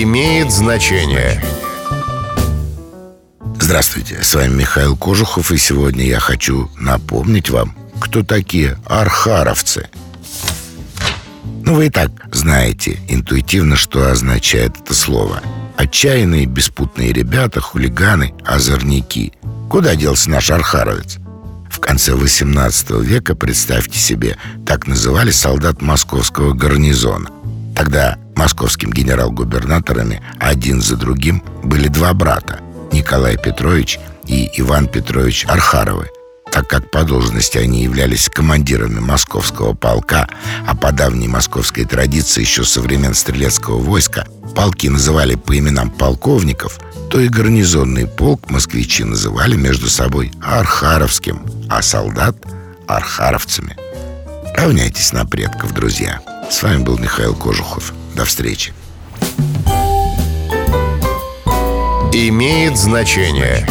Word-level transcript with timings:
имеет 0.00 0.50
значение. 0.50 1.42
Здравствуйте, 3.60 4.22
с 4.22 4.34
вами 4.34 4.60
Михаил 4.60 4.96
Кожухов, 4.96 5.50
и 5.50 5.58
сегодня 5.58 6.04
я 6.06 6.18
хочу 6.18 6.70
напомнить 6.78 7.50
вам, 7.50 7.76
кто 8.00 8.22
такие 8.22 8.78
архаровцы. 8.86 9.90
Ну, 11.64 11.74
вы 11.74 11.86
и 11.86 11.90
так 11.90 12.10
знаете 12.32 12.98
интуитивно, 13.08 13.76
что 13.76 14.10
означает 14.10 14.80
это 14.80 14.94
слово. 14.94 15.42
Отчаянные, 15.76 16.46
беспутные 16.46 17.12
ребята, 17.12 17.60
хулиганы, 17.60 18.34
озорники. 18.44 19.32
Куда 19.68 19.94
делся 19.94 20.30
наш 20.30 20.50
архаровец? 20.50 21.18
В 21.70 21.80
конце 21.80 22.14
18 22.14 22.90
века, 23.02 23.34
представьте 23.34 23.98
себе, 23.98 24.36
так 24.66 24.86
называли 24.86 25.30
солдат 25.30 25.82
московского 25.82 26.54
гарнизона. 26.54 27.30
Тогда 27.76 28.18
московским 28.42 28.92
генерал-губернаторами 28.92 30.20
один 30.40 30.82
за 30.82 30.96
другим 30.96 31.44
были 31.62 31.86
два 31.86 32.12
брата– 32.12 32.58
Николай 32.92 33.36
Петрович 33.36 34.00
и 34.26 34.50
Иван 34.56 34.88
Петрович 34.88 35.46
Архаровы– 35.46 36.08
так 36.52 36.68
как 36.68 36.90
по 36.90 37.04
должности 37.04 37.56
они 37.56 37.84
являлись 37.84 38.28
командирами 38.28 38.98
московского 38.98 39.74
полка, 39.74 40.28
а 40.66 40.74
по 40.74 40.90
давней 40.90 41.28
московской 41.28 41.84
традиции 41.84 42.40
еще 42.42 42.64
со 42.64 42.80
времен 42.82 43.14
стрелецкого 43.14 43.78
войска 43.78 44.26
полки 44.54 44.88
называли 44.88 45.36
по 45.36 45.56
именам 45.56 45.88
полковников, 45.88 46.78
то 47.10 47.20
и 47.20 47.28
гарнизонный 47.28 48.06
полк 48.06 48.50
москвичи 48.50 49.04
называли 49.04 49.54
между 49.54 49.88
собой 49.88 50.32
Архаровским, 50.42 51.46
а 51.70 51.80
солдат– 51.80 52.36
Архаровцами. 52.88 53.76
Равняйтесь 54.54 55.12
на 55.12 55.24
предков, 55.24 55.72
друзья. 55.72 56.20
С 56.52 56.62
вами 56.62 56.82
был 56.82 56.98
Михаил 56.98 57.34
Кожухов. 57.34 57.94
До 58.14 58.26
встречи. 58.26 58.74
Имеет 62.12 62.76
значение. 62.76 63.66